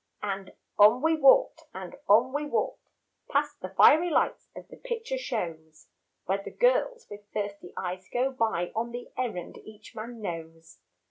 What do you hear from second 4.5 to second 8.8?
of the picture shows Where the girls with thirsty eyes go by